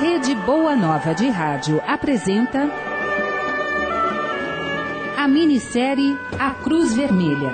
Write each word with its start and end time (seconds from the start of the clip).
Rede 0.00 0.32
Boa 0.36 0.76
Nova 0.76 1.12
de 1.12 1.28
Rádio 1.28 1.82
apresenta 1.84 2.70
a 5.16 5.26
minissérie 5.26 6.16
A 6.38 6.50
Cruz 6.50 6.94
Vermelha. 6.94 7.52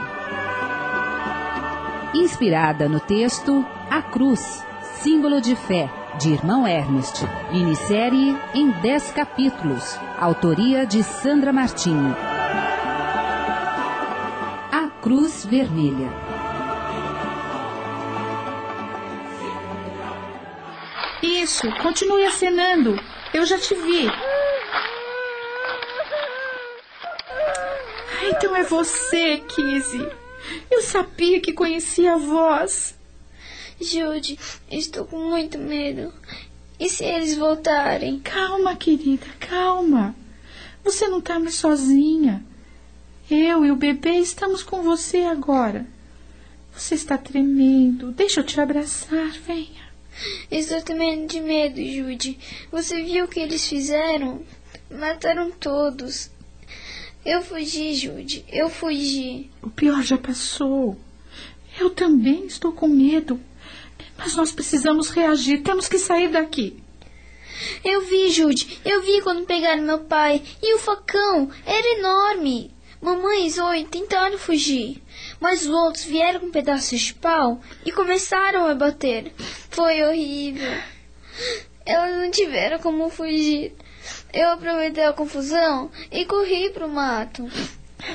Inspirada 2.14 2.86
no 2.86 3.00
texto 3.00 3.64
A 3.90 4.02
Cruz, 4.02 4.62
símbolo 5.00 5.40
de 5.40 5.56
fé, 5.56 5.88
de 6.18 6.32
Irmão 6.32 6.66
Ernest. 6.66 7.24
Minissérie 7.50 8.36
em 8.52 8.70
10 8.72 9.12
capítulos. 9.12 9.98
Autoria 10.20 10.86
de 10.86 11.02
Sandra 11.02 11.50
Martinho. 11.50 12.14
A 14.70 14.90
Cruz 15.00 15.46
Vermelha. 15.46 16.33
Isso, 21.44 21.70
continue 21.82 22.24
acenando. 22.24 22.98
Eu 23.34 23.44
já 23.44 23.58
te 23.58 23.74
vi. 23.74 24.08
Ah, 28.08 28.30
então 28.30 28.56
é 28.56 28.62
você, 28.62 29.42
Kizzy. 29.46 30.10
Eu 30.70 30.80
sabia 30.80 31.42
que 31.42 31.52
conhecia 31.52 32.14
a 32.14 32.16
voz. 32.16 32.98
Jude, 33.78 34.38
estou 34.70 35.04
com 35.04 35.18
muito 35.18 35.58
medo. 35.58 36.14
E 36.80 36.88
se 36.88 37.04
eles 37.04 37.36
voltarem? 37.36 38.20
Calma, 38.20 38.74
querida, 38.74 39.26
calma. 39.38 40.16
Você 40.82 41.08
não 41.08 41.18
está 41.18 41.38
mais 41.38 41.56
sozinha. 41.56 42.42
Eu 43.30 43.66
e 43.66 43.70
o 43.70 43.76
bebê 43.76 44.14
estamos 44.14 44.62
com 44.62 44.80
você 44.80 45.18
agora. 45.24 45.86
Você 46.72 46.94
está 46.94 47.18
tremendo. 47.18 48.12
Deixa 48.12 48.40
eu 48.40 48.44
te 48.44 48.58
abraçar, 48.58 49.30
venha. 49.46 49.83
Estou 50.50 50.80
tremendo 50.82 51.26
de 51.26 51.40
medo, 51.40 51.82
Jude. 51.82 52.38
Você 52.70 53.02
viu 53.02 53.24
o 53.24 53.28
que 53.28 53.40
eles 53.40 53.66
fizeram? 53.66 54.42
Mataram 54.90 55.50
todos. 55.50 56.30
Eu 57.24 57.42
fugi, 57.42 57.94
Jude. 57.94 58.44
Eu 58.48 58.68
fugi. 58.68 59.50
O 59.62 59.70
pior 59.70 60.02
já 60.02 60.18
passou. 60.18 60.98
Eu 61.80 61.90
também 61.90 62.46
estou 62.46 62.72
com 62.72 62.86
medo. 62.86 63.40
Mas 64.16 64.36
nós 64.36 64.52
precisamos 64.52 65.10
reagir. 65.10 65.62
Temos 65.62 65.88
que 65.88 65.98
sair 65.98 66.28
daqui. 66.28 66.76
Eu 67.82 68.02
vi, 68.02 68.30
Jude. 68.30 68.80
Eu 68.84 69.02
vi 69.02 69.22
quando 69.22 69.46
pegaram 69.46 69.82
meu 69.82 70.00
pai. 70.00 70.42
E 70.62 70.74
o 70.74 70.78
facão 70.78 71.50
era 71.64 71.98
enorme. 71.98 72.73
Mamãe 73.04 73.46
e 73.46 73.50
Zoe 73.50 73.84
tentaram 73.84 74.38
fugir. 74.38 75.02
Mas 75.38 75.66
os 75.66 75.68
outros 75.68 76.04
vieram 76.04 76.40
com 76.40 76.50
pedaços 76.50 76.98
de 76.98 77.12
pau 77.12 77.60
e 77.84 77.92
começaram 77.92 78.66
a 78.66 78.74
bater. 78.74 79.30
Foi 79.68 80.02
horrível. 80.02 80.72
Elas 81.84 82.16
não 82.16 82.30
tiveram 82.30 82.78
como 82.78 83.10
fugir. 83.10 83.74
Eu 84.32 84.52
aproveitei 84.52 85.04
a 85.04 85.12
confusão 85.12 85.90
e 86.10 86.24
corri 86.24 86.70
pro 86.70 86.88
mato. 86.88 87.46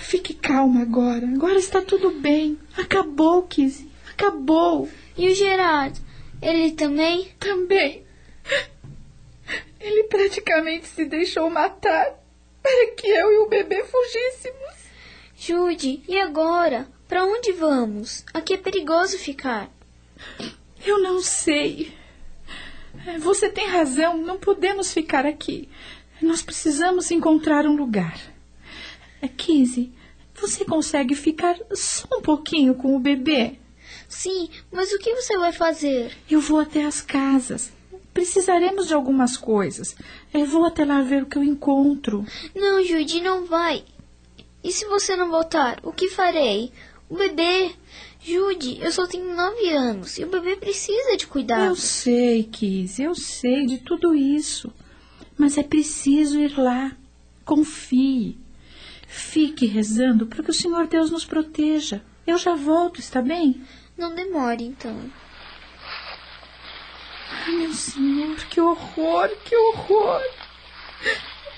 Fique 0.02 0.34
calma 0.34 0.82
agora. 0.82 1.28
Agora 1.28 1.60
está 1.60 1.84
tudo 1.84 2.10
bem. 2.20 2.58
Acabou, 2.76 3.44
Kizzy. 3.44 3.92
Acabou. 4.12 4.90
E 5.16 5.30
o 5.30 5.36
Gerard? 5.36 6.02
Ele 6.42 6.72
também? 6.72 7.32
Também. 7.40 8.04
Ele 9.80 10.04
praticamente 10.06 10.88
se 10.88 11.06
deixou 11.06 11.48
matar 11.48 12.20
para 12.64 12.92
que 12.96 13.08
eu 13.08 13.32
e 13.32 13.38
o 13.38 13.50
bebê 13.50 13.84
fugíssemos. 13.84 14.79
Jude, 15.42 16.04
e 16.06 16.20
agora? 16.20 16.86
Para 17.08 17.24
onde 17.24 17.54
vamos? 17.54 18.26
Aqui 18.34 18.56
é 18.56 18.58
perigoso 18.58 19.18
ficar. 19.18 19.72
Eu 20.86 21.02
não 21.02 21.22
sei. 21.22 21.94
Você 23.20 23.48
tem 23.48 23.66
razão, 23.66 24.18
não 24.18 24.38
podemos 24.38 24.92
ficar 24.92 25.26
aqui. 25.26 25.70
Nós 26.22 26.42
precisamos 26.42 27.10
encontrar 27.10 27.66
um 27.66 27.78
lugar. 27.78 28.20
Kizzy, 29.38 29.94
você 30.36 30.66
consegue 30.66 31.16
ficar 31.16 31.58
só 31.74 32.18
um 32.18 32.22
pouquinho 32.22 32.76
com 32.76 32.94
o 32.98 33.00
bebê? 33.00 33.58
Sim, 34.10 34.50
mas 34.70 34.92
o 34.92 35.00
que 35.00 35.16
você 35.16 35.38
vai 35.38 35.54
fazer? 35.54 36.12
Eu 36.30 36.42
vou 36.42 36.60
até 36.60 36.84
as 36.84 37.02
casas. 37.02 37.72
Precisaremos 38.14 38.90
de 38.90 38.94
algumas 38.94 39.38
coisas. 39.38 39.96
Eu 40.34 40.46
vou 40.46 40.66
até 40.66 40.84
lá 40.84 41.02
ver 41.02 41.24
o 41.24 41.28
que 41.28 41.38
eu 41.38 41.44
encontro. 41.46 42.26
Não, 42.54 42.84
Judy, 42.84 43.22
não 43.22 43.46
vai. 43.46 43.86
E 44.64 44.72
se 44.72 44.86
você 44.86 45.16
não 45.16 45.30
voltar, 45.30 45.80
o 45.84 45.92
que 45.94 46.10
farei? 46.10 46.72
O 47.10 47.16
bebê. 47.16 47.72
Judy, 48.22 48.80
eu 48.82 48.92
só 48.92 49.08
tenho 49.08 49.34
nove 49.34 49.70
anos 49.70 50.18
e 50.18 50.26
o 50.26 50.30
bebê 50.30 50.58
precisa 50.58 51.16
de 51.16 51.26
cuidado. 51.26 51.66
Eu 51.66 51.76
sei, 51.76 52.44
Kiss, 52.44 53.02
eu 53.02 53.16
sei 53.16 53.66
de 53.66 53.78
tudo 53.78 54.14
isso. 54.14 54.72
Mas 55.38 55.58
é 55.58 55.64
preciso 55.64 56.38
ir 56.40 56.58
lá. 56.58 56.92
Confie. 57.46 58.38
Fique 59.08 59.66
rezando 59.66 60.28
para 60.28 60.44
que 60.44 60.52
o 60.52 60.54
Senhor 60.54 60.86
Deus 60.88 61.10
nos 61.10 61.26
proteja. 61.26 62.04
Eu 62.28 62.38
já 62.38 62.54
volto, 62.54 63.00
está 63.00 63.22
bem? 63.22 63.64
Não 63.98 64.14
demore, 64.14 64.66
então. 64.66 65.10
Ai, 67.32 67.52
meu 67.54 67.74
Senhor, 67.74 68.36
que 68.50 68.60
horror, 68.60 69.30
que 69.46 69.56
horror! 69.56 70.22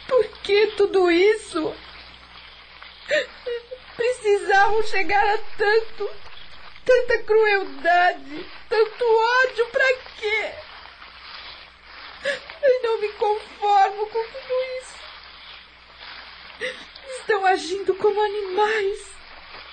Por 0.08 0.28
que 0.44 0.68
tudo 0.78 1.10
isso? 1.10 1.74
Precisavam 3.96 4.84
chegar 4.84 5.24
a 5.24 5.38
tanto, 5.58 6.10
tanta 6.86 7.24
crueldade, 7.24 8.46
tanto 8.70 9.06
ódio, 9.06 9.68
para 9.68 9.94
quê? 10.18 10.54
Eu 12.62 12.84
não 12.84 13.02
me 13.02 13.10
conformo 13.14 14.08
com 14.08 14.24
tudo 14.24 14.54
isso. 14.80 14.96
Estão 17.20 17.46
agindo 17.46 17.96
como 17.96 18.22
animais, 18.22 19.00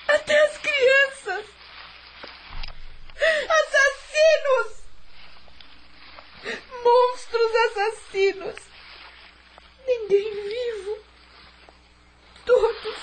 até 0.07 0.37
as 0.45 0.57
crianças. 0.57 1.45
Assassinos! 3.49 4.83
Monstros 6.83 7.55
assassinos! 7.55 8.55
Ninguém 9.85 10.31
vivo. 10.31 10.99
Todos, 12.45 12.97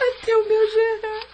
até 0.00 0.36
o 0.36 0.48
meu 0.48 0.70
gerar. 0.70 1.26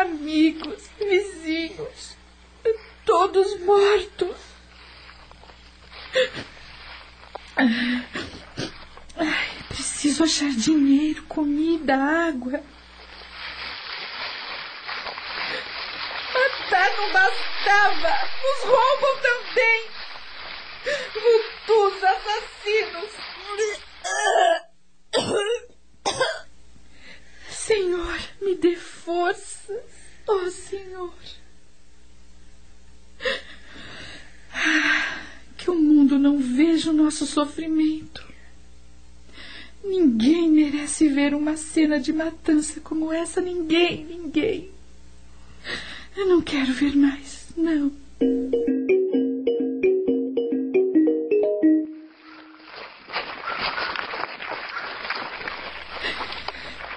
Amigos, 0.00 0.88
vizinhos, 0.98 2.16
todos 3.04 3.58
mortos. 3.60 4.36
Ai, 9.16 9.64
preciso 9.68 10.25
achar 10.36 10.50
dinheiro, 10.50 11.22
comida, 11.22 11.96
água. 11.96 12.62
Matar 16.34 16.96
não 16.98 17.10
bastava! 17.10 18.10
Nos 18.42 18.64
roubam 18.64 19.16
também! 19.22 19.88
Vultus 21.14 22.04
assassinos! 22.04 23.12
Senhor, 27.48 28.18
me 28.42 28.54
dê 28.56 28.76
força! 28.76 29.82
Oh, 30.26 30.50
Senhor! 30.50 31.14
Ah, 34.52 35.18
que 35.56 35.70
o 35.70 35.74
mundo 35.74 36.18
não 36.18 36.38
veja 36.38 36.90
o 36.90 36.92
nosso 36.92 37.24
sofrimento. 37.24 38.35
Ninguém 39.88 40.50
merece 40.50 41.08
ver 41.08 41.32
uma 41.32 41.56
cena 41.56 42.00
de 42.00 42.12
matança 42.12 42.80
como 42.80 43.12
essa. 43.12 43.40
Ninguém, 43.40 44.04
ninguém. 44.04 44.70
Eu 46.16 46.26
não 46.26 46.42
quero 46.42 46.72
ver 46.72 46.96
mais, 46.96 47.46
não. 47.56 47.92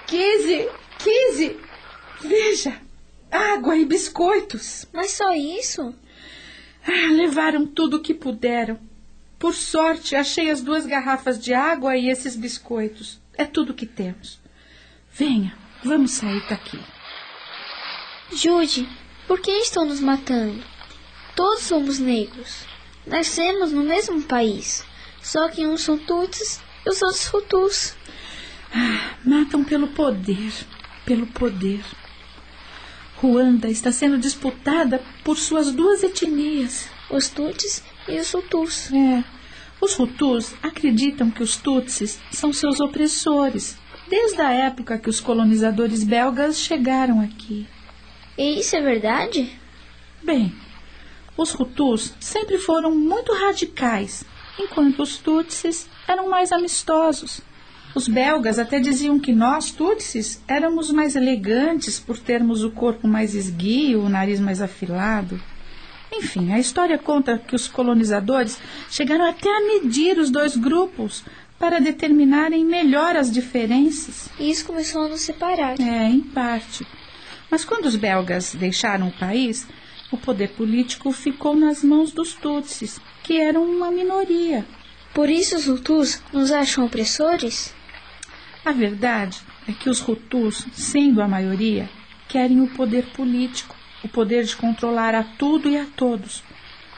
Kizzy, 0.06 0.68
Kizzy, 0.98 1.56
veja, 2.20 2.80
água 3.30 3.76
e 3.76 3.84
biscoitos. 3.84 4.86
Mas 4.92 5.12
só 5.12 5.32
isso? 5.32 5.94
Ah, 6.84 7.12
levaram 7.12 7.66
tudo 7.66 7.98
o 7.98 8.02
que 8.02 8.12
puderam. 8.12 8.89
Por 9.40 9.54
sorte, 9.54 10.14
achei 10.14 10.50
as 10.50 10.60
duas 10.60 10.84
garrafas 10.84 11.42
de 11.42 11.54
água 11.54 11.96
e 11.96 12.10
esses 12.10 12.36
biscoitos. 12.36 13.18
É 13.32 13.46
tudo 13.46 13.72
que 13.72 13.86
temos. 13.86 14.38
Venha, 15.10 15.56
vamos 15.82 16.10
sair 16.10 16.46
daqui. 16.46 16.78
Jude, 18.34 18.86
por 19.26 19.40
que 19.40 19.50
estão 19.50 19.86
nos 19.86 19.98
matando? 19.98 20.62
Todos 21.34 21.62
somos 21.62 21.98
negros. 21.98 22.66
Nascemos 23.06 23.72
no 23.72 23.82
mesmo 23.82 24.20
país. 24.20 24.84
Só 25.22 25.48
que 25.48 25.66
uns 25.66 25.80
são 25.80 25.96
Tutsis 25.96 26.60
e 26.84 26.90
os 26.90 27.00
outros 27.00 27.32
Hutus. 27.32 27.96
Ah, 28.74 29.14
matam 29.24 29.64
pelo 29.64 29.88
poder. 29.88 30.52
Pelo 31.06 31.26
poder. 31.26 31.82
Ruanda 33.16 33.70
está 33.70 33.90
sendo 33.90 34.18
disputada 34.18 35.02
por 35.24 35.38
suas 35.38 35.72
duas 35.72 36.02
etnias. 36.02 36.90
os 37.08 37.30
Tutsis 37.30 37.82
e 38.08 38.18
os 38.18 38.32
Hutus. 38.32 38.92
É. 38.92 39.24
Os 39.80 39.98
Hutus 39.98 40.54
acreditam 40.62 41.30
que 41.30 41.42
os 41.42 41.56
Tutsis 41.56 42.20
são 42.30 42.52
seus 42.52 42.80
opressores, 42.80 43.78
desde 44.08 44.40
a 44.40 44.52
época 44.52 44.98
que 44.98 45.08
os 45.08 45.20
colonizadores 45.20 46.04
belgas 46.04 46.58
chegaram 46.58 47.20
aqui. 47.20 47.66
E 48.36 48.60
isso 48.60 48.76
é 48.76 48.80
verdade? 48.82 49.58
Bem, 50.22 50.52
os 51.36 51.54
Hutus 51.54 52.14
sempre 52.20 52.58
foram 52.58 52.94
muito 52.94 53.32
radicais, 53.32 54.24
enquanto 54.58 55.02
os 55.02 55.16
Tutsis 55.16 55.88
eram 56.06 56.28
mais 56.28 56.52
amistosos. 56.52 57.40
Os 57.94 58.06
belgas 58.06 58.58
até 58.58 58.78
diziam 58.78 59.18
que 59.18 59.32
nós, 59.32 59.70
Tutsis, 59.70 60.42
éramos 60.46 60.92
mais 60.92 61.16
elegantes 61.16 61.98
por 61.98 62.18
termos 62.18 62.62
o 62.62 62.70
corpo 62.70 63.08
mais 63.08 63.34
esguio, 63.34 64.02
o 64.02 64.08
nariz 64.08 64.38
mais 64.38 64.60
afilado. 64.60 65.40
Enfim, 66.12 66.52
a 66.52 66.58
história 66.58 66.98
conta 66.98 67.38
que 67.38 67.54
os 67.54 67.68
colonizadores 67.68 68.60
chegaram 68.90 69.24
até 69.24 69.48
a 69.48 69.60
medir 69.60 70.18
os 70.18 70.30
dois 70.30 70.56
grupos 70.56 71.24
para 71.58 71.80
determinarem 71.80 72.64
melhor 72.64 73.16
as 73.16 73.30
diferenças. 73.30 74.28
E 74.38 74.50
isso 74.50 74.64
começou 74.64 75.02
a 75.02 75.08
nos 75.08 75.20
separar. 75.20 75.78
É, 75.80 76.08
em 76.08 76.20
parte. 76.20 76.86
Mas 77.50 77.64
quando 77.64 77.86
os 77.86 77.96
belgas 77.96 78.54
deixaram 78.54 79.08
o 79.08 79.12
país, 79.12 79.66
o 80.10 80.16
poder 80.16 80.48
político 80.50 81.12
ficou 81.12 81.54
nas 81.54 81.84
mãos 81.84 82.12
dos 82.12 82.34
Tutsis, 82.34 83.00
que 83.22 83.38
eram 83.38 83.62
uma 83.64 83.90
minoria. 83.90 84.64
Por 85.14 85.28
isso 85.28 85.56
os 85.56 85.68
Hutus 85.68 86.22
nos 86.32 86.50
acham 86.50 86.86
opressores? 86.86 87.74
A 88.64 88.72
verdade 88.72 89.38
é 89.68 89.72
que 89.72 89.90
os 89.90 90.00
Hutus, 90.06 90.66
sendo 90.72 91.20
a 91.20 91.28
maioria, 91.28 91.88
querem 92.28 92.60
o 92.60 92.68
poder 92.68 93.06
político, 93.06 93.76
o 94.02 94.08
poder 94.08 94.44
de 94.44 94.56
controlar 94.56 95.14
a 95.14 95.22
tudo 95.22 95.68
e 95.68 95.76
a 95.76 95.86
todos. 95.96 96.42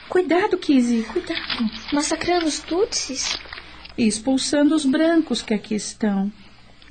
Cuidado, 0.08 0.58
Kizzy, 0.58 1.04
cuidado. 1.04 1.70
Massacrando 1.92 2.46
os 2.46 2.58
Tutsis? 2.60 3.38
E 3.96 4.06
expulsando 4.06 4.74
os 4.74 4.84
brancos 4.84 5.42
que 5.42 5.54
aqui 5.54 5.74
estão. 5.74 6.30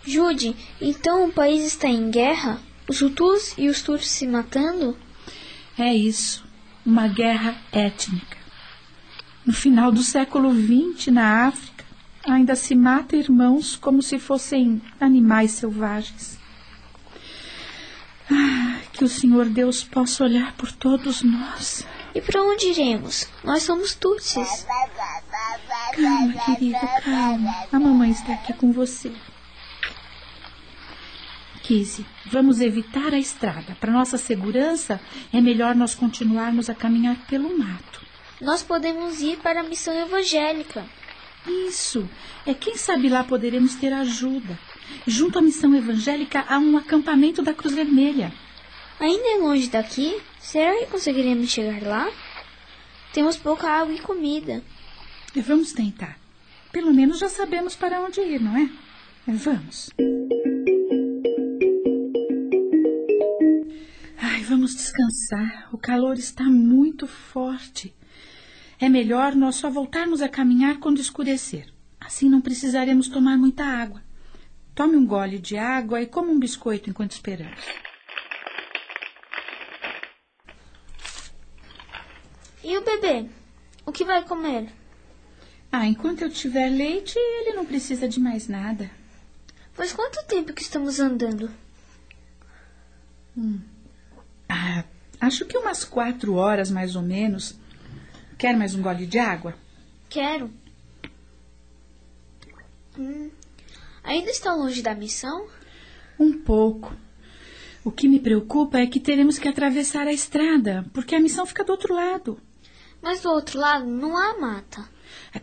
Jude, 0.04 0.56
então 0.82 1.26
o 1.26 1.32
país 1.32 1.64
está 1.64 1.88
em 1.88 2.10
guerra? 2.10 2.60
Os 2.88 3.02
Hutus 3.02 3.54
e 3.58 3.70
os 3.70 3.82
Tutsis 3.82 4.10
se 4.10 4.28
matando? 4.28 4.98
É 5.78 5.94
isso, 5.94 6.44
uma 6.86 7.08
guerra 7.08 7.56
étnica. 7.72 8.38
No 9.46 9.54
final 9.54 9.92
do 9.92 10.04
século 10.04 10.52
XX, 10.54 11.08
na 11.08 11.48
África, 11.48 11.86
ainda 12.28 12.56
se 12.56 12.76
mata 12.76 13.16
irmãos 13.16 13.76
como 13.76 14.02
se 14.02 14.20
fossem 14.20 14.82
animais 15.00 15.52
selvagens. 15.52 16.41
Ah, 18.32 18.80
que 18.94 19.04
o 19.04 19.10
Senhor 19.10 19.46
Deus 19.46 19.84
possa 19.84 20.24
olhar 20.24 20.54
por 20.54 20.72
todos 20.72 21.22
nós. 21.22 21.86
E 22.16 22.22
para 22.22 22.42
onde 22.42 22.68
iremos? 22.68 23.28
Nós 23.44 23.64
somos 23.64 23.94
Tutsis. 23.94 24.66
Calma, 25.96 26.34
querido, 26.46 26.80
calma. 27.04 27.56
A 27.72 27.80
mamãe 27.80 28.12
está 28.12 28.34
aqui 28.34 28.54
com 28.54 28.72
você. 28.72 29.12
Kizzy, 31.62 32.06
vamos 32.26 32.60
evitar 32.60 33.14
a 33.14 33.20
estrada. 33.20 33.76
Para 33.80 33.92
nossa 33.92 34.18
segurança, 34.18 35.00
é 35.32 35.40
melhor 35.40 35.76
nós 35.76 35.94
continuarmos 35.94 36.70
a 36.70 36.76
caminhar 36.76 37.18
pelo 37.28 37.58
mato. 37.58 38.02
Nós 38.40 38.64
podemos 38.64 39.22
ir 39.22 39.38
para 39.38 39.60
a 39.60 39.64
missão 39.64 39.94
evangélica. 39.94 40.86
Isso. 41.68 42.10
É 42.46 42.54
quem 42.54 42.76
sabe 42.76 43.10
lá 43.10 43.24
poderemos 43.24 43.76
ter 43.76 43.94
ajuda. 43.94 44.58
Junto 45.08 45.40
à 45.40 45.42
missão 45.42 45.76
evangélica 45.76 46.46
há 46.48 46.58
um 46.60 46.78
acampamento 46.78 47.42
da 47.42 47.54
Cruz 47.54 47.74
Vermelha. 47.74 48.32
Ainda 49.00 49.28
é 49.30 49.38
longe 49.38 49.68
daqui? 49.68 50.22
Será 50.40 50.78
que 50.78 50.86
conseguiremos 50.88 51.50
chegar 51.50 51.82
lá? 51.82 52.10
Temos 53.14 53.36
pouca 53.36 53.68
água 53.68 53.94
e 53.94 54.00
comida. 54.00 54.64
Vamos 55.36 55.74
tentar. 55.74 56.20
Pelo 56.72 56.94
menos 56.94 57.20
já 57.20 57.28
sabemos 57.28 57.76
para 57.76 58.02
onde 58.02 58.22
ir, 58.22 58.40
não 58.40 58.58
é? 58.58 58.70
Vamos. 59.28 59.90
Ai, 64.18 64.42
vamos 64.44 64.76
descansar. 64.76 65.70
O 65.72 65.78
calor 65.78 66.18
está 66.18 66.44
muito 66.44 67.08
forte. 67.08 67.94
É 68.80 68.88
melhor 68.88 69.36
nós 69.36 69.56
só 69.56 69.70
voltarmos 69.70 70.22
a 70.22 70.30
caminhar 70.30 70.78
quando 70.78 71.00
escurecer. 71.00 71.68
Assim 72.00 72.30
não 72.30 72.42
precisaremos 72.42 73.08
tomar 73.08 73.38
muita 73.38 73.64
água. 73.64 74.02
Tome 74.74 74.96
um 74.96 75.06
gole 75.06 75.38
de 75.38 75.58
água 75.58 76.02
e 76.02 76.08
coma 76.08 76.30
um 76.30 76.40
biscoito 76.40 76.90
enquanto 76.90 77.12
esperamos. 77.12 77.60
E 82.64 82.78
o 82.78 82.84
bebê? 82.84 83.28
O 83.86 83.92
que 83.92 84.06
vai 84.06 84.24
comer? 84.24 84.70
Ah, 85.72 85.86
enquanto 85.86 86.22
eu 86.22 86.30
tiver 86.30 86.70
leite, 86.70 87.18
ele 87.18 87.54
não 87.54 87.66
precisa 87.66 88.08
de 88.08 88.20
mais 88.20 88.48
nada. 88.48 88.90
Faz 89.74 89.94
quanto 89.94 90.26
tempo 90.26 90.54
que 90.54 90.62
estamos 90.62 91.00
andando? 91.00 91.50
Hum. 93.38 93.60
Ah, 94.48 94.84
acho 95.20 95.46
que 95.46 95.58
umas 95.58 95.84
quatro 95.84 96.36
horas 96.36 96.70
mais 96.70 96.96
ou 96.96 97.02
menos. 97.02 97.56
Quer 98.38 98.56
mais 98.56 98.76
um 98.76 98.82
gole 98.82 99.06
de 99.06 99.18
água? 99.18 99.56
Quero. 100.10 100.52
Hum. 102.98 103.32
Ainda 104.04 104.32
está 104.32 104.54
longe 104.54 104.82
da 104.82 104.96
missão? 104.96 105.48
Um 106.20 106.34
pouco. 106.34 106.96
O 107.84 107.92
que 107.92 108.08
me 108.08 108.20
preocupa 108.20 108.80
é 108.80 108.88
que 108.88 109.00
teremos 109.00 109.40
que 109.40 109.48
atravessar 109.48 110.08
a 110.08 110.14
estrada, 110.14 110.86
porque 110.94 111.16
a 111.16 111.20
missão 111.20 111.46
fica 111.46 111.64
do 111.64 111.72
outro 111.72 111.94
lado. 111.94 112.40
Mas 113.02 113.22
do 113.22 113.30
outro 113.30 113.60
lado 113.60 113.86
não 113.86 114.16
há 114.16 114.40
mata. 114.40 114.88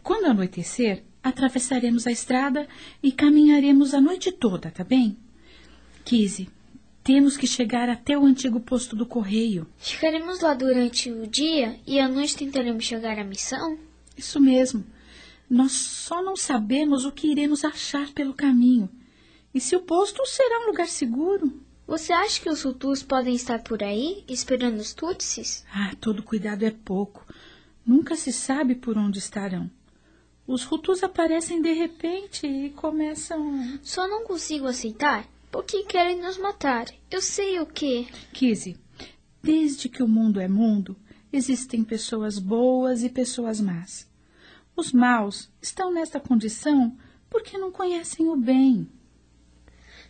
Quando 0.02 0.26
anoitecer, 0.26 1.02
atravessaremos 1.22 2.06
a 2.06 2.12
estrada 2.12 2.68
e 3.02 3.10
caminharemos 3.10 3.92
a 3.92 4.00
noite 4.00 4.30
toda, 4.30 4.70
tá 4.70 4.84
bem? 4.84 5.16
Kizzy, 6.04 6.48
temos 7.02 7.36
que 7.36 7.46
chegar 7.46 7.88
até 7.88 8.16
o 8.16 8.24
antigo 8.24 8.60
posto 8.60 8.94
do 8.94 9.04
correio. 9.04 9.66
Ficaremos 9.78 10.40
lá 10.40 10.54
durante 10.54 11.10
o 11.10 11.26
dia 11.26 11.78
e 11.86 11.98
à 11.98 12.08
noite 12.08 12.36
tentaremos 12.36 12.84
chegar 12.84 13.18
à 13.18 13.24
missão? 13.24 13.78
Isso 14.16 14.40
mesmo. 14.40 14.84
Nós 15.48 15.72
só 15.72 16.22
não 16.22 16.36
sabemos 16.36 17.04
o 17.04 17.12
que 17.12 17.30
iremos 17.30 17.64
achar 17.64 18.12
pelo 18.12 18.34
caminho. 18.34 18.88
E 19.54 19.60
se 19.60 19.74
o 19.74 19.80
posto 19.80 20.24
será 20.26 20.60
um 20.60 20.66
lugar 20.66 20.88
seguro? 20.88 21.60
Você 21.86 22.12
acha 22.12 22.40
que 22.40 22.50
os 22.50 22.64
Hutus 22.64 23.02
podem 23.02 23.34
estar 23.34 23.62
por 23.62 23.82
aí, 23.82 24.22
esperando 24.28 24.78
os 24.78 24.92
Tutsis? 24.92 25.64
Ah, 25.72 25.94
todo 25.98 26.22
cuidado 26.22 26.64
é 26.64 26.70
pouco. 26.70 27.24
Nunca 27.84 28.14
se 28.14 28.30
sabe 28.30 28.74
por 28.74 28.98
onde 28.98 29.18
estarão. 29.18 29.70
Os 30.46 30.70
Hutus 30.70 31.02
aparecem 31.02 31.62
de 31.62 31.72
repente 31.72 32.46
e 32.46 32.70
começam. 32.70 33.78
Só 33.82 34.06
não 34.06 34.24
consigo 34.24 34.66
aceitar 34.66 35.26
porque 35.50 35.84
querem 35.84 36.20
nos 36.20 36.38
matar. 36.38 36.86
Eu 37.10 37.20
sei 37.20 37.58
o 37.60 37.66
que. 37.66 38.06
Kizzy, 38.32 38.76
desde 39.42 39.88
que 39.88 40.02
o 40.02 40.08
mundo 40.08 40.40
é 40.40 40.48
mundo, 40.48 40.96
existem 41.32 41.84
pessoas 41.84 42.38
boas 42.38 43.02
e 43.02 43.08
pessoas 43.08 43.60
más. 43.60 44.07
Os 44.78 44.92
maus 44.92 45.50
estão 45.60 45.92
nesta 45.92 46.20
condição 46.20 46.96
porque 47.28 47.58
não 47.58 47.72
conhecem 47.72 48.28
o 48.28 48.36
bem. 48.36 48.88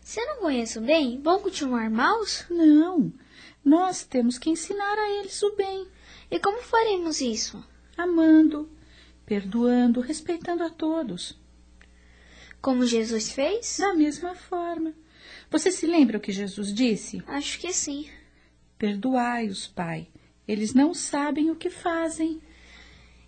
Se 0.02 0.22
não 0.26 0.40
conheço 0.40 0.78
o 0.78 0.82
bem, 0.82 1.18
vão 1.22 1.40
continuar 1.40 1.88
maus? 1.88 2.44
Não. 2.50 3.10
Nós 3.64 4.04
temos 4.04 4.37
que 4.38 4.50
ensinar 4.50 4.92
a 4.92 5.10
eles 5.20 5.42
o 5.42 5.56
bem. 5.56 5.88
E 6.30 6.38
como 6.38 6.60
faremos 6.60 7.22
isso? 7.22 7.64
Amando, 7.96 8.68
perdoando, 9.25 10.02
respeitando 10.02 10.62
a 10.62 10.68
todos. 10.68 11.34
Como 12.60 12.84
Jesus 12.84 13.32
fez? 13.32 13.78
Da 13.78 13.94
mesma 13.94 14.34
forma. 14.34 14.92
Você 15.50 15.72
se 15.72 15.87
lembra 15.87 16.18
o 16.18 16.20
que 16.20 16.30
Jesus 16.30 16.75
disse? 16.75 17.22
Acho 17.26 17.58
que 17.58 17.72
sim. 17.72 18.06
Perdoai-os, 18.76 19.66
Pai. 19.66 20.08
Eles 20.46 20.75
não 20.75 20.92
sabem 20.92 21.50
o 21.50 21.56
que 21.56 21.70
fazem. 21.70 22.42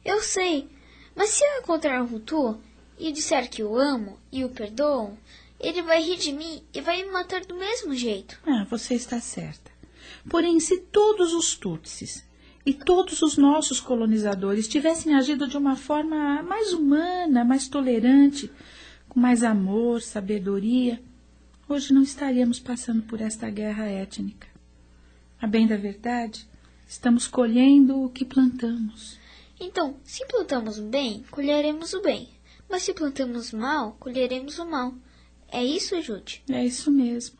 Eu 0.04 0.20
sei. 0.20 0.68
Mas 1.14 1.30
se 1.30 1.44
eu 1.44 1.60
encontrar 1.60 2.02
o 2.02 2.14
Hutu 2.14 2.58
e 2.98 3.12
disser 3.12 3.48
que 3.50 3.62
o 3.62 3.76
amo 3.76 4.18
e 4.30 4.44
o 4.44 4.50
perdoo, 4.50 5.16
ele 5.58 5.82
vai 5.82 6.02
rir 6.02 6.16
de 6.16 6.32
mim 6.32 6.62
e 6.72 6.80
vai 6.80 7.02
me 7.02 7.10
matar 7.10 7.44
do 7.44 7.54
mesmo 7.54 7.94
jeito. 7.94 8.38
Ah, 8.46 8.66
você 8.68 8.94
está 8.94 9.20
certa. 9.20 9.70
Porém, 10.28 10.58
se 10.58 10.78
todos 10.78 11.32
os 11.34 11.54
Tutsis 11.54 12.24
e 12.64 12.72
todos 12.72 13.22
os 13.22 13.36
nossos 13.36 13.80
colonizadores 13.80 14.68
tivessem 14.68 15.14
agido 15.14 15.46
de 15.46 15.56
uma 15.56 15.76
forma 15.76 16.42
mais 16.42 16.72
humana, 16.72 17.44
mais 17.44 17.68
tolerante, 17.68 18.50
com 19.08 19.20
mais 19.20 19.42
amor, 19.42 20.00
sabedoria, 20.02 21.00
hoje 21.68 21.92
não 21.92 22.02
estaríamos 22.02 22.58
passando 22.58 23.02
por 23.02 23.20
esta 23.20 23.50
guerra 23.50 23.84
étnica. 23.84 24.48
A 25.40 25.46
bem 25.46 25.66
da 25.66 25.76
verdade, 25.76 26.46
estamos 26.86 27.26
colhendo 27.26 28.02
o 28.02 28.10
que 28.10 28.24
plantamos. 28.24 29.19
Então, 29.60 29.96
se 30.02 30.26
plantamos 30.26 30.78
o 30.78 30.82
bem, 30.82 31.22
colheremos 31.30 31.92
o 31.92 32.00
bem. 32.00 32.28
Mas 32.68 32.82
se 32.82 32.94
plantamos 32.94 33.52
mal, 33.52 33.96
colheremos 34.00 34.58
o 34.58 34.64
mal. 34.64 34.94
É 35.52 35.62
isso, 35.62 36.00
Jude? 36.00 36.42
É 36.50 36.64
isso 36.64 36.90
mesmo. 36.90 37.36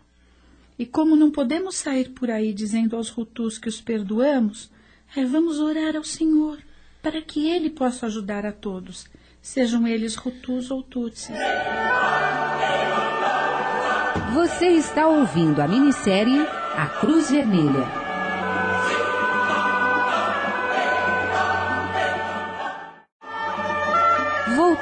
E 0.79 0.85
como 0.85 1.17
não 1.17 1.31
podemos 1.31 1.77
sair 1.77 2.11
por 2.11 2.31
aí 2.31 2.53
dizendo 2.53 2.97
aos 2.97 3.17
Hutus 3.17 3.59
que 3.59 3.69
os 3.69 3.81
perdoamos, 3.81 4.71
é, 5.17 5.25
vamos 5.25 5.59
orar 5.59 5.97
ao 5.97 6.05
Senhor. 6.05 6.59
para 7.03 7.23
que 7.23 7.49
ele 7.49 7.71
possa 7.71 8.07
ajudar 8.07 8.45
a 8.45 8.53
todos, 8.53 9.07
sejam 9.41 9.87
eles 9.87 10.17
Hutus 10.17 10.71
ou 10.71 10.83
Tutsis. 10.83 11.35
Você 14.35 14.67
está 14.69 15.09
ouvindo 15.09 15.61
a 15.61 15.69
minissérie 15.69 16.41
A 16.77 16.87
Cruz 17.01 17.31
Vermelha. 17.31 18.00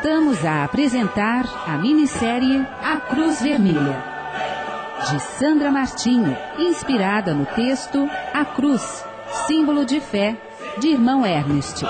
Voltamos 0.01 0.45
a 0.45 0.63
apresentar 0.63 1.45
a 1.67 1.77
minissérie 1.77 2.61
A 2.81 3.01
Cruz 3.01 3.43
Vermelha, 3.43 4.01
de 5.11 5.21
Sandra 5.21 5.73
Martinho, 5.73 6.37
inspirada 6.57 7.35
no 7.35 7.45
texto 7.45 8.09
A 8.33 8.45
Cruz, 8.45 9.05
símbolo 9.49 9.85
de 9.85 9.99
fé, 9.99 10.41
de 10.79 10.87
irmão 10.87 11.27
Ernest. 11.27 11.83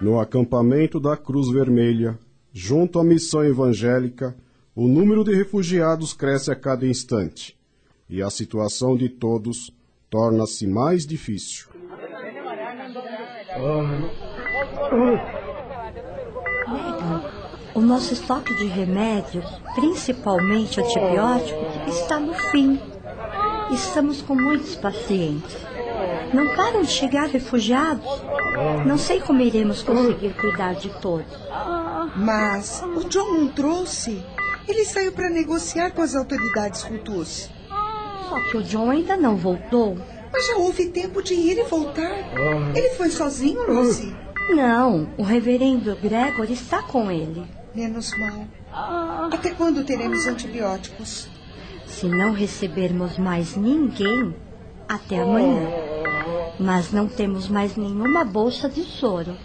No 0.00 0.18
acampamento 0.18 0.98
da 0.98 1.18
Cruz 1.18 1.50
Vermelha, 1.50 2.18
junto 2.50 2.98
à 2.98 3.04
missão 3.04 3.44
evangélica, 3.44 4.34
o 4.74 4.88
número 4.88 5.22
de 5.22 5.34
refugiados 5.34 6.14
cresce 6.14 6.50
a 6.50 6.56
cada 6.56 6.86
instante 6.86 7.54
e 8.08 8.22
a 8.22 8.30
situação 8.30 8.96
de 8.96 9.10
todos 9.10 9.70
torna-se 10.08 10.66
mais 10.66 11.06
difícil. 11.06 11.69
Megan, 16.66 17.22
o 17.74 17.80
nosso 17.80 18.14
estoque 18.14 18.54
de 18.56 18.66
remédios, 18.66 19.44
principalmente 19.74 20.80
antibióticos, 20.80 21.66
está 21.88 22.18
no 22.18 22.34
fim. 22.34 22.80
Estamos 23.70 24.22
com 24.22 24.34
muitos 24.34 24.74
pacientes. 24.76 25.56
Não 26.32 26.56
param 26.56 26.82
de 26.82 26.90
chegar 26.90 27.28
refugiados. 27.28 28.04
Não 28.86 28.96
sei 28.96 29.20
como 29.20 29.40
iremos 29.40 29.82
conseguir 29.82 30.34
cuidar 30.34 30.74
de 30.74 30.88
todos. 31.00 31.26
Mas 32.16 32.82
o 32.82 33.04
John 33.08 33.32
não 33.32 33.48
trouxe. 33.48 34.24
Ele 34.66 34.84
saiu 34.84 35.12
para 35.12 35.28
negociar 35.28 35.90
com 35.90 36.02
as 36.02 36.14
autoridades 36.14 36.84
Hutus. 36.84 37.50
Só 38.28 38.50
que 38.50 38.56
o 38.56 38.62
John 38.62 38.90
ainda 38.90 39.16
não 39.16 39.36
voltou. 39.36 39.96
Mas 40.32 40.46
já 40.46 40.56
houve 40.56 40.88
tempo 40.88 41.22
de 41.22 41.34
ir 41.34 41.58
e 41.58 41.64
voltar. 41.64 42.10
Ele 42.74 42.90
foi 42.90 43.10
sozinho, 43.10 43.70
Lucy? 43.70 44.14
Não, 44.50 45.08
o 45.16 45.22
reverendo 45.22 45.94
Gregor 45.96 46.50
está 46.50 46.82
com 46.82 47.10
ele. 47.10 47.44
Menos 47.74 48.12
mal. 48.18 49.28
Até 49.32 49.50
quando 49.50 49.84
teremos 49.84 50.26
antibióticos? 50.26 51.28
Se 51.86 52.06
não 52.06 52.32
recebermos 52.32 53.18
mais 53.18 53.56
ninguém, 53.56 54.34
até 54.88 55.20
amanhã. 55.20 55.68
Mas 56.58 56.92
não 56.92 57.06
temos 57.06 57.48
mais 57.48 57.76
nenhuma 57.76 58.24
bolsa 58.24 58.68
de 58.68 58.82
soro. 58.82 59.36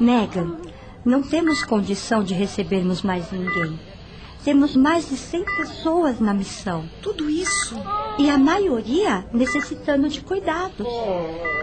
Megan, 0.00 0.56
não 1.04 1.22
temos 1.22 1.64
condição 1.64 2.22
de 2.22 2.34
recebermos 2.34 3.02
mais 3.02 3.30
ninguém. 3.30 3.78
Temos 4.44 4.74
mais 4.74 5.08
de 5.08 5.16
100 5.16 5.44
pessoas 5.56 6.20
na 6.20 6.34
missão. 6.34 6.88
Tudo 7.00 7.28
isso? 7.30 7.76
E 8.18 8.28
a 8.28 8.38
maioria 8.38 9.24
necessitando 9.32 10.08
de 10.08 10.20
cuidados. 10.20 10.86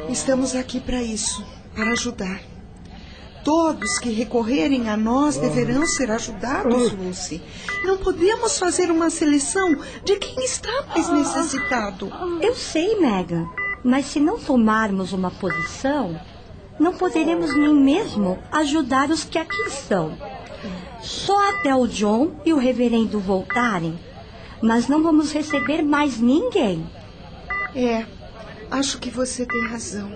Estamos 0.10 0.56
aqui 0.56 0.80
para 0.80 1.02
isso 1.02 1.46
para 1.76 1.92
ajudar. 1.92 2.42
Todos 3.44 4.00
que 4.00 4.10
recorrerem 4.12 4.90
a 4.90 4.98
nós 4.98 5.38
deverão 5.38 5.86
ser 5.86 6.12
ajudados, 6.12 6.92
Lucy. 6.92 7.42
Não 7.84 7.98
podemos 7.98 8.60
fazer 8.60 8.92
uma 8.92 9.10
seleção 9.10 9.76
de 10.04 10.18
quem 10.18 10.44
está 10.44 10.84
mais 10.90 11.10
necessitado. 11.10 12.12
Eu 12.42 12.54
sei, 12.54 13.00
Megan, 13.00 13.48
mas 13.84 14.08
se 14.08 14.20
não 14.20 14.38
tomarmos 14.38 15.14
uma 15.14 15.32
posição, 15.32 16.20
não 16.80 16.94
poderemos 16.94 17.56
nem 17.56 17.74
mesmo 17.74 18.38
ajudar 18.52 19.10
os 19.10 19.24
que 19.24 19.38
aqui 19.38 19.62
estão. 19.68 20.18
Só 21.02 21.52
até 21.52 21.74
o 21.74 21.88
John 21.88 22.32
e 22.46 22.52
o 22.52 22.58
reverendo 22.58 23.20
voltarem, 23.20 23.98
mas 24.62 24.88
não 24.88 25.02
vamos 25.02 25.32
receber 25.32 25.82
mais 25.82 26.20
ninguém. 26.20 26.90
É, 27.76 28.06
acho 28.72 29.00
que 29.00 29.10
você 29.10 29.46
tem 29.46 29.68
razão. 29.68 30.12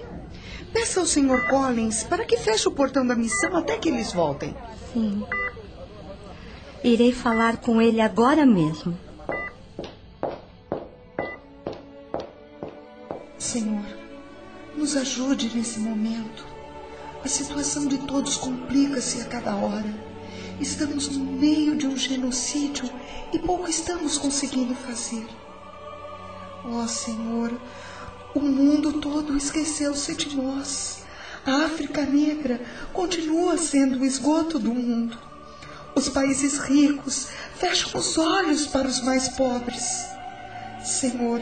Peça 0.71 0.99
ao 0.99 1.05
Sr. 1.05 1.47
Collins 1.49 2.03
para 2.03 2.25
que 2.25 2.37
feche 2.37 2.67
o 2.67 2.71
portão 2.71 3.05
da 3.05 3.15
missão 3.15 3.55
até 3.55 3.77
que 3.77 3.89
eles 3.89 4.11
voltem. 4.11 4.55
Sim. 4.91 5.23
Irei 6.83 7.13
falar 7.13 7.57
com 7.57 7.81
ele 7.81 8.01
agora 8.01 8.45
mesmo. 8.45 8.97
Senhor, 13.37 13.85
nos 14.75 14.97
ajude 14.97 15.55
nesse 15.55 15.79
momento. 15.79 16.45
A 17.23 17.27
situação 17.27 17.87
de 17.87 17.99
todos 17.99 18.35
complica-se 18.35 19.21
a 19.21 19.25
cada 19.25 19.55
hora. 19.55 20.12
Estamos 20.59 21.09
no 21.09 21.25
meio 21.25 21.75
de 21.75 21.87
um 21.87 21.97
genocídio 21.97 22.89
e 23.31 23.39
pouco 23.39 23.69
estamos 23.69 24.17
conseguindo 24.17 24.75
fazer. 24.75 25.27
Ó 26.65 26.83
oh, 26.83 26.87
Senhor, 26.87 27.59
o 28.33 28.39
mundo 28.39 28.93
todo 28.93 29.35
esqueceu-se 29.35 30.15
de 30.15 30.35
nós. 30.35 31.03
A 31.45 31.65
África 31.65 32.05
Negra 32.05 32.61
continua 32.93 33.57
sendo 33.57 33.99
o 33.99 34.05
esgoto 34.05 34.57
do 34.57 34.73
mundo. 34.73 35.17
Os 35.95 36.07
países 36.07 36.57
ricos 36.59 37.27
fecham 37.57 37.99
os 37.99 38.17
olhos 38.17 38.65
para 38.65 38.87
os 38.87 39.01
mais 39.01 39.29
pobres. 39.29 40.05
Senhor, 40.83 41.41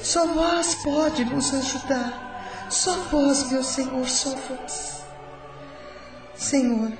só 0.00 0.26
vós 0.26 0.76
pode 0.76 1.24
nos 1.24 1.52
ajudar. 1.52 2.68
Só 2.70 2.94
vós, 3.10 3.50
meu 3.50 3.62
Senhor, 3.62 4.08
só 4.08 4.34
vós. 4.48 5.02
Senhor, 6.34 6.92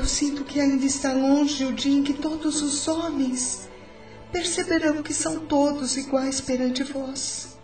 eu 0.00 0.06
sinto 0.06 0.44
que 0.44 0.58
ainda 0.58 0.86
está 0.86 1.12
longe 1.12 1.62
o 1.66 1.74
dia 1.74 1.92
em 1.92 2.02
que 2.02 2.14
todos 2.14 2.62
os 2.62 2.88
homens 2.88 3.68
perceberão 4.32 5.02
que 5.02 5.12
são 5.12 5.40
todos 5.40 5.94
iguais 5.94 6.40
perante 6.40 6.82
vós. 6.82 7.58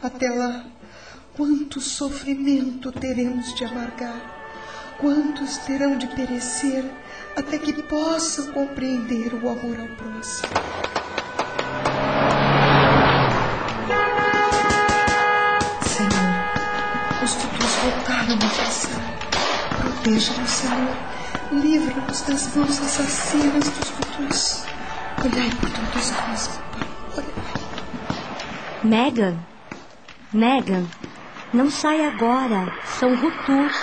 Até 0.00 0.30
lá, 0.30 0.64
quanto 1.34 1.80
sofrimento 1.80 2.92
teremos 2.92 3.52
de 3.56 3.64
amargar, 3.64 4.94
quantos 5.00 5.56
terão 5.58 5.98
de 5.98 6.06
perecer 6.06 6.84
até 7.34 7.58
que 7.58 7.72
possam 7.82 8.52
compreender 8.52 9.34
o 9.34 9.48
amor 9.48 9.80
ao 9.80 9.88
próximo. 9.96 10.52
Senhor, 15.84 17.24
os 17.24 17.34
futuros 17.34 17.74
voltaram 17.82 18.34
a 18.34 18.38
passar. 18.38 19.18
Proteja-nos, 19.80 20.48
Senhor 20.48 21.12
Livra-nos 21.52 22.22
das 22.22 22.56
mãos 22.56 22.80
assassinas 22.80 23.68
dos 23.68 23.90
futuros. 23.90 24.64
Olhai 25.22 25.50
por 25.60 25.70
todos 25.70 26.10
nós. 26.10 26.60
Megan, 28.82 29.36
Megan, 30.32 30.86
não 31.52 31.70
sai 31.70 32.06
agora. 32.06 32.72
São 32.86 33.14
Rutus. 33.14 33.76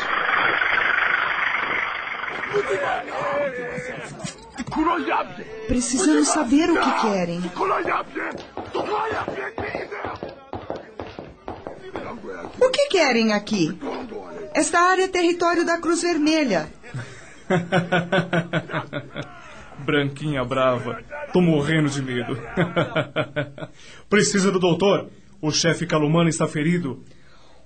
Precisamos 5.68 6.28
saber 6.28 6.72
o 6.72 6.80
que 6.80 7.02
querem. 7.02 7.40
O 12.60 12.70
que 12.72 12.88
querem 12.88 13.32
aqui? 13.32 13.80
Esta 14.56 14.80
área 14.80 15.04
é 15.04 15.08
território 15.08 15.64
da 15.64 15.78
Cruz 15.78 16.02
Vermelha. 16.02 16.79
Branquinha 19.80 20.44
brava. 20.44 21.04
Tô 21.34 21.42
morrendo 21.42 21.90
de 21.90 22.02
medo. 22.02 22.38
Precisa 24.10 24.52
do 24.52 24.60
doutor? 24.60 25.10
O 25.42 25.52
chefe 25.52 25.88
Calumano 25.88 26.30
está 26.30 26.48
ferido. 26.48 27.04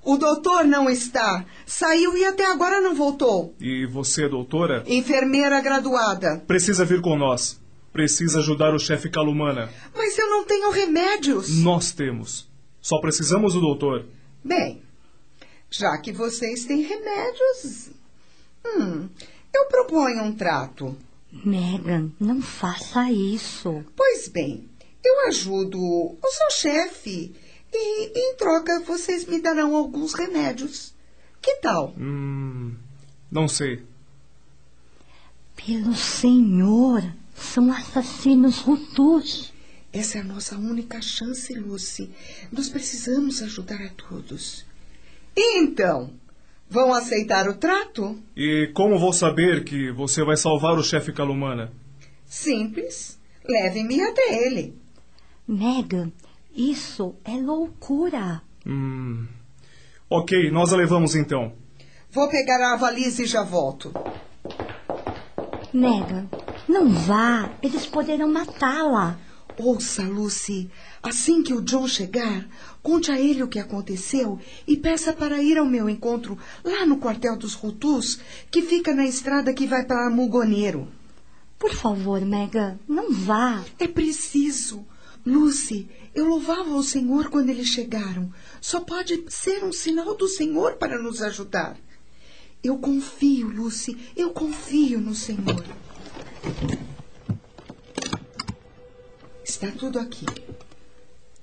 O 0.04 0.18
doutor 0.18 0.66
não 0.66 0.90
está. 0.90 1.46
Saiu 1.66 2.16
e 2.18 2.26
até 2.26 2.46
agora 2.46 2.82
não 2.82 2.94
voltou. 2.94 3.56
E 3.60 3.86
você, 3.86 4.28
doutora? 4.28 4.84
Enfermeira 4.86 5.62
graduada. 5.62 6.44
Precisa 6.46 6.84
vir 6.84 7.02
com 7.02 7.18
nós. 7.18 7.60
Precisa 7.92 8.40
ajudar 8.40 8.74
o 8.74 8.80
chefe 8.80 9.10
Calumana. 9.10 9.70
Mas 9.96 10.18
eu 10.18 10.30
não 10.30 10.46
tenho 10.46 10.72
remédios. 10.72 11.62
Nós 11.62 11.92
temos. 11.92 12.50
Só 12.82 13.00
precisamos 13.00 13.54
do 13.54 13.62
doutor. 13.62 14.06
Bem, 14.44 14.82
já 15.70 15.98
que 16.00 16.12
vocês 16.12 16.66
têm 16.66 16.82
remédios. 16.82 17.92
Hum, 18.66 19.08
eu 19.54 19.66
proponho 19.66 20.24
um 20.24 20.34
trato. 20.34 20.98
Megan, 21.46 22.12
não 22.20 22.42
faça 22.42 23.12
isso. 23.12 23.84
Pois 23.96 24.28
bem, 24.28 24.70
eu 25.04 25.28
ajudo 25.28 25.80
o 25.80 26.20
seu 26.22 26.52
chefe 26.52 27.36
e, 27.72 28.20
em 28.20 28.36
troca, 28.36 28.82
vocês 28.82 29.26
me 29.26 29.42
darão 29.42 29.76
alguns 29.76 30.14
remédios. 30.14 30.94
Que 31.42 31.56
tal? 31.56 31.94
Hum, 31.98 32.76
não 33.32 33.48
sei. 33.48 33.84
Pelo 35.56 35.96
Senhor, 35.96 37.04
são 37.36 37.72
assassinos 37.72 38.66
Hutus. 38.66 39.54
Essa 39.92 40.18
é 40.18 40.22
a 40.22 40.26
nossa 40.26 40.58
única 40.58 41.02
chance, 41.02 41.54
Lucy. 41.54 42.12
Nós 42.52 42.70
precisamos 42.70 43.42
ajudar 43.42 43.82
a 43.82 43.90
todos. 43.90 44.66
E 45.36 45.60
então? 45.60 46.12
Vão 46.74 46.92
aceitar 46.92 47.48
o 47.48 47.54
trato? 47.54 48.18
E 48.36 48.72
como 48.74 48.98
vou 48.98 49.14
saber 49.14 49.64
que 49.64 49.92
você 49.92 50.26
vai 50.26 50.36
salvar 50.36 50.74
o 50.74 50.84
chefe 50.84 51.14
Calumana? 51.14 51.72
Simples. 52.26 53.20
Leve-me 53.48 54.02
até 54.02 54.48
ele. 54.48 54.76
Megan, 55.48 56.12
isso 56.52 57.16
é 57.24 57.34
loucura. 57.34 58.42
Hum. 58.66 59.28
Ok, 60.10 60.50
nós 60.50 60.74
a 60.74 60.76
levamos 60.76 61.14
então. 61.14 61.54
Vou 62.10 62.28
pegar 62.28 62.74
a 62.74 62.76
valise 62.76 63.22
e 63.22 63.28
já 63.28 63.44
volto. 63.44 63.94
Megan, 65.72 66.28
não 66.68 66.90
vá. 66.90 67.52
Eles 67.62 67.86
poderão 67.86 68.28
matá-la. 68.28 69.20
Ouça, 69.58 70.04
Lucy. 70.04 70.70
Assim 71.02 71.44
que 71.44 71.54
o 71.54 71.62
John 71.62 71.88
chegar, 71.88 72.48
conte 72.82 73.12
a 73.12 73.20
ele 73.20 73.44
o 73.44 73.48
que 73.48 73.60
aconteceu 73.60 74.40
e 74.68 74.76
peça 74.76 75.14
para 75.14 75.42
ir 75.42 75.58
ao 75.58 75.66
meu 75.66 75.90
encontro 75.90 76.38
lá 76.64 76.86
no 76.86 76.98
quartel 76.98 77.36
dos 77.36 77.54
Rutus, 77.54 78.20
que 78.50 78.62
fica 78.62 78.94
na 78.94 79.06
estrada 79.06 79.54
que 79.54 79.68
vai 79.68 79.86
para 79.86 80.10
Mugoneiro. 80.10 80.88
Por 81.60 81.74
favor, 81.74 82.20
Megan, 82.22 82.80
não 82.88 83.12
vá. 83.12 83.64
É 83.80 83.88
preciso. 83.88 84.86
Lucy, 85.26 85.88
eu 86.14 86.26
louvava 86.26 86.76
o 86.76 86.84
Senhor 86.84 87.30
quando 87.30 87.50
eles 87.50 87.68
chegaram. 87.68 88.32
Só 88.60 88.82
pode 88.82 89.24
ser 89.30 89.64
um 89.64 89.72
sinal 89.72 90.16
do 90.16 90.28
Senhor 90.28 90.74
para 90.74 91.02
nos 91.02 91.22
ajudar. 91.22 91.78
Eu 92.62 92.78
confio, 92.78 93.48
Lucy, 93.48 93.98
eu 94.16 94.32
confio 94.32 95.00
no 95.00 95.16
Senhor. 95.16 95.64
Está 99.54 99.70
tudo 99.70 100.00
aqui. 100.00 100.26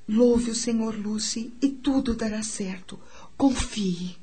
Louve 0.09 0.51
o 0.51 0.55
Senhor, 0.55 0.97
Lucy, 0.97 1.55
e 1.63 1.69
tudo 1.69 2.13
dará 2.13 2.43
certo. 2.43 2.99
Confie. 3.37 4.17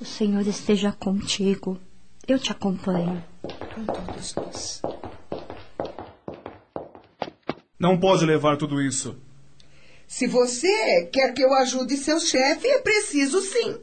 O 0.00 0.04
Senhor 0.04 0.46
esteja 0.46 0.92
contigo. 0.92 1.80
Eu 2.28 2.38
te 2.38 2.52
acompanho. 2.52 3.22
Com 3.74 3.84
todos 3.86 4.34
nós. 4.36 4.82
Não 7.76 7.98
pode 7.98 8.24
levar 8.24 8.56
tudo 8.56 8.80
isso. 8.80 9.16
Se 10.06 10.28
você 10.28 11.06
quer 11.12 11.34
que 11.34 11.42
eu 11.42 11.52
ajude 11.54 11.96
seu 11.96 12.20
chefe, 12.20 12.68
é 12.68 12.78
preciso 12.78 13.40
sim. 13.40 13.80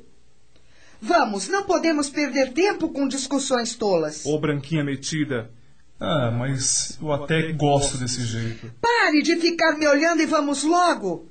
Vamos, 1.02 1.50
não 1.50 1.66
podemos 1.66 2.10
perder 2.10 2.54
tempo 2.54 2.88
com 2.88 3.06
discussões 3.06 3.76
tolas. 3.76 4.26
Ô, 4.26 4.40
branquinha 4.40 4.82
metida. 4.82 5.52
Ah, 6.00 6.32
mas 6.32 6.98
eu 7.02 7.12
até 7.12 7.52
gosto 7.52 7.98
desse 7.98 8.24
jeito. 8.24 8.72
Pare 8.82 9.22
de 9.22 9.36
ficar 9.36 9.78
me 9.78 9.86
olhando 9.86 10.22
e 10.22 10.26
vamos 10.26 10.64
logo. 10.64 11.30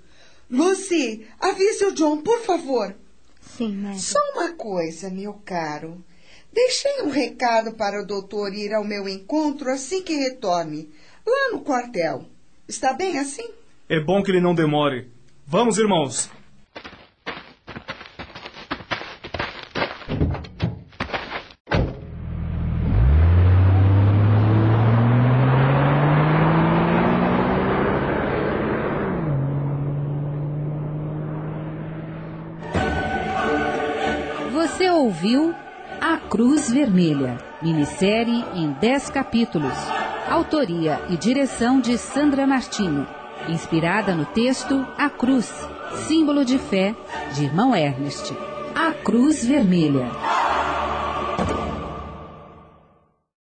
Lucy, 0.51 1.27
avise 1.41 1.87
o 1.87 1.93
John, 1.93 2.19
por 2.19 2.41
favor. 2.43 2.95
Sim, 3.41 3.77
Megan. 3.77 3.99
Só 3.99 4.19
uma 4.35 4.53
coisa, 4.53 5.09
meu 5.09 5.35
caro. 5.45 6.05
Deixei 6.53 7.03
um 7.03 7.11
recado 7.11 7.73
para 7.73 8.03
o 8.03 8.07
doutor 8.07 8.53
ir 8.53 8.75
ao 8.75 8.85
meu 8.85 9.09
encontro 9.09 9.71
assim 9.71 10.03
que 10.03 10.15
retorne, 10.15 10.91
lá 11.27 11.53
no 11.53 11.61
quartel. 11.61 12.27
Está 12.67 12.93
bem 12.93 13.19
assim? 13.19 13.49
É 13.89 14.01
bom 14.01 14.23
que 14.23 14.31
ele 14.31 14.41
não 14.41 14.55
demore. 14.55 15.11
Vamos, 15.47 15.79
irmãos. 15.79 16.31
Ouviu 35.09 35.55
A 36.03 36.19
Cruz 36.19 36.71
Vermelha, 36.71 37.39
minissérie 37.63 38.45
em 38.55 38.73
10 38.73 39.09
capítulos. 39.09 39.73
Autoria 40.29 41.01
e 41.09 41.17
direção 41.17 41.81
de 41.81 41.97
Sandra 41.97 42.47
Martinho. 42.47 43.07
Inspirada 43.49 44.15
no 44.15 44.27
texto 44.27 44.87
A 44.99 45.09
Cruz, 45.09 45.51
símbolo 46.07 46.45
de 46.45 46.59
fé, 46.59 46.95
de 47.35 47.45
irmão 47.45 47.75
Ernest. 47.75 48.37
A 48.75 48.93
Cruz 48.93 49.43
Vermelha. 49.47 50.11